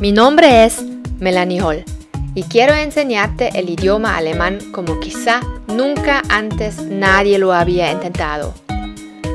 [0.00, 0.82] Mi nombre es
[1.18, 1.84] Melanie Hall
[2.34, 8.54] y quiero enseñarte el idioma alemán como quizá nunca antes nadie lo había intentado.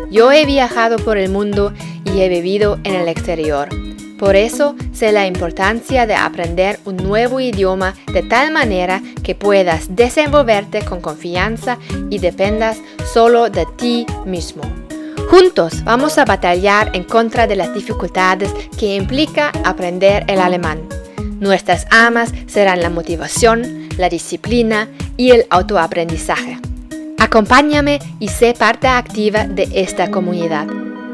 [0.10, 1.72] Yo he viajado por el mundo
[2.04, 3.70] y he vivido en el exterior.
[4.18, 9.96] Por eso sé la importancia de aprender un nuevo idioma de tal manera que puedas
[9.96, 11.78] desenvolverte con confianza
[12.10, 12.80] y dependas
[13.14, 14.64] solo de ti mismo.
[15.30, 20.88] Juntos vamos a batallar en contra de las dificultades que implica aprender el alemán.
[21.40, 26.60] Nuestras amas serán la motivación, la disciplina y el autoaprendizaje.
[27.18, 30.68] Acompáñame y sé parte activa de esta comunidad.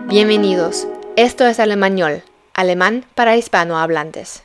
[0.08, 0.88] Bienvenidos.
[1.16, 2.22] Esto es Alemañol,
[2.54, 4.44] alemán para hispanohablantes.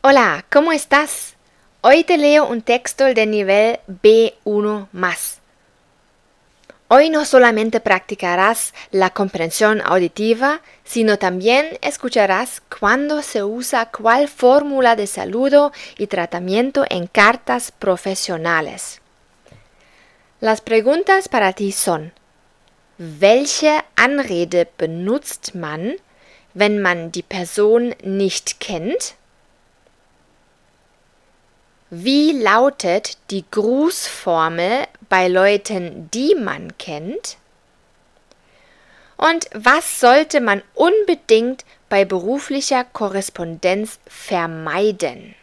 [0.00, 1.36] Hola, ¿cómo estás?
[1.82, 5.35] Hoy te leo un texto de nivel B1 más.
[6.88, 14.94] Hoy no solamente practicarás la comprensión auditiva, sino también escucharás cuándo se usa cuál fórmula
[14.94, 19.00] de saludo y tratamiento en cartas profesionales.
[20.38, 22.12] Las preguntas para ti son:
[22.98, 25.96] Welche Anrede benutzt man,
[26.54, 29.16] wenn man die Person nicht kennt?
[31.90, 37.36] Wie lautet die Grußformel bei Leuten, die man kennt?
[39.16, 45.36] Und was sollte man unbedingt bei beruflicher Korrespondenz vermeiden?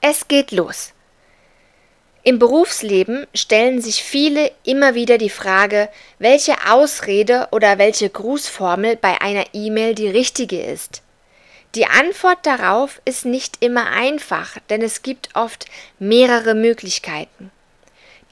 [0.00, 0.92] Es geht los.
[2.24, 9.20] Im Berufsleben stellen sich viele immer wieder die Frage, welche Ausrede oder welche Grußformel bei
[9.20, 11.02] einer E-Mail die richtige ist.
[11.76, 15.66] Die Antwort darauf ist nicht immer einfach, denn es gibt oft
[15.98, 17.50] mehrere Möglichkeiten.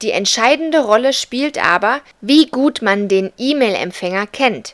[0.01, 4.73] Die entscheidende Rolle spielt aber, wie gut man den E-Mail-Empfänger kennt.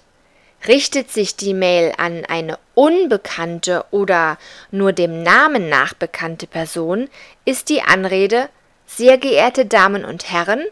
[0.69, 4.37] Richtet sich die Mail an eine unbekannte oder
[4.71, 7.09] nur dem Namen nach bekannte Person,
[7.43, 8.47] ist die Anrede
[8.85, 10.63] sehr geehrte Damen und Herren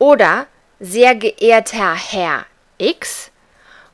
[0.00, 0.48] oder
[0.80, 2.44] sehr geehrter Herr
[2.78, 3.30] X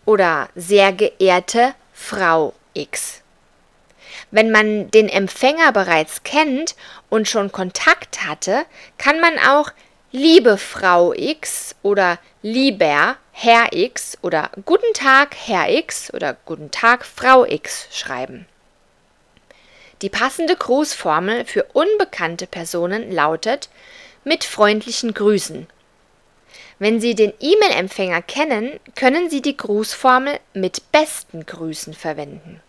[0.06, 3.22] oder sehr geehrte Frau X.
[4.30, 6.74] Wenn man den Empfänger bereits kennt
[7.08, 8.64] und schon Kontakt hatte,
[8.98, 9.70] kann man auch
[10.10, 17.04] liebe Frau X oder lieber Herr X oder guten Tag Herr X oder guten Tag
[17.04, 18.46] Frau X schreiben.
[20.02, 23.70] Die passende Grußformel für unbekannte Personen lautet
[24.24, 25.66] mit freundlichen Grüßen.
[26.78, 32.60] Wenn Sie den E-Mail-Empfänger kennen, können Sie die Grußformel mit besten Grüßen verwenden.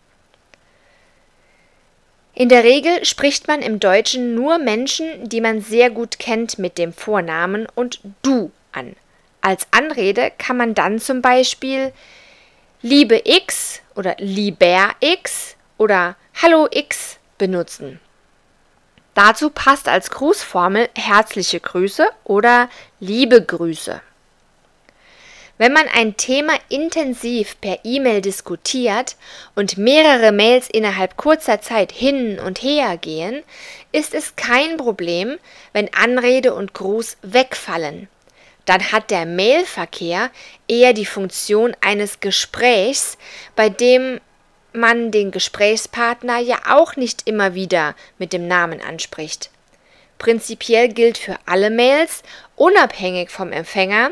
[2.39, 6.77] In der Regel spricht man im Deutschen nur Menschen, die man sehr gut kennt, mit
[6.77, 8.95] dem Vornamen und du an.
[9.41, 11.91] Als Anrede kann man dann zum Beispiel
[12.83, 17.99] Liebe X oder Lieber X oder Hallo X benutzen.
[19.15, 23.99] Dazu passt als Grußformel herzliche Grüße oder liebe Grüße.
[25.57, 29.15] Wenn man ein Thema intensiv per E-Mail diskutiert
[29.55, 33.43] und mehrere Mails innerhalb kurzer Zeit hin und her gehen,
[33.91, 35.39] ist es kein Problem,
[35.73, 38.07] wenn Anrede und Gruß wegfallen.
[38.65, 40.29] Dann hat der Mailverkehr
[40.67, 43.17] eher die Funktion eines Gesprächs,
[43.55, 44.19] bei dem
[44.73, 49.49] man den Gesprächspartner ja auch nicht immer wieder mit dem Namen anspricht.
[50.19, 52.21] Prinzipiell gilt für alle Mails,
[52.55, 54.11] unabhängig vom Empfänger,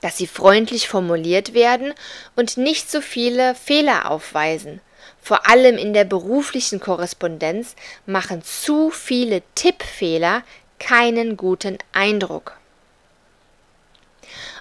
[0.00, 1.94] dass sie freundlich formuliert werden
[2.34, 4.80] und nicht so viele Fehler aufweisen.
[5.22, 7.74] Vor allem in der beruflichen Korrespondenz
[8.06, 10.42] machen zu viele Tippfehler
[10.78, 12.58] keinen guten Eindruck.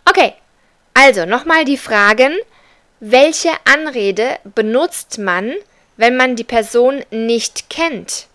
[0.05, 0.33] Okay,
[0.93, 2.33] also nochmal die Fragen.
[2.99, 5.53] Welche Anrede benutzt man,
[5.97, 8.27] wenn man die Person nicht kennt?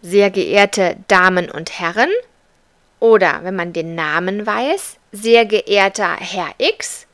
[0.00, 2.10] Sehr geehrte Damen und Herren,
[3.04, 7.06] oder wenn man den Namen weiß, sehr geehrter Herr X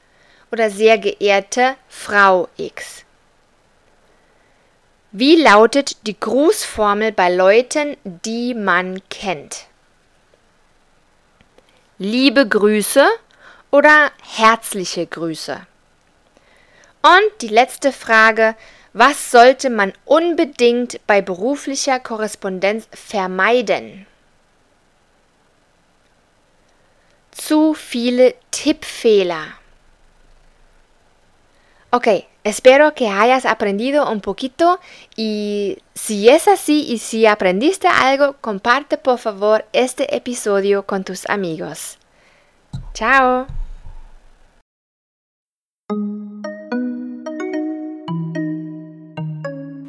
[0.53, 3.05] oder sehr geehrte Frau X.
[5.11, 9.67] Wie lautet die Grußformel bei Leuten, die man kennt?
[11.99, 13.05] Liebe Grüße
[13.73, 15.61] oder herzliche Grüße?
[17.03, 18.55] Und die letzte Frage,
[18.93, 24.07] was sollte man unbedingt bei beruflicher Korrespondenz vermeiden?
[27.51, 29.57] Zu viele Tippfehler.
[31.91, 32.07] Ok,
[32.45, 34.79] espero que hayas aprendido un poquito
[35.17, 41.29] y si es así y si aprendiste algo, comparte por favor este episodio con tus
[41.29, 41.99] amigos.
[42.95, 43.49] Chao.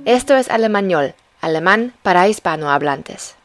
[0.05, 3.35] Esto es Alemanol, alemán para hispanohablantes.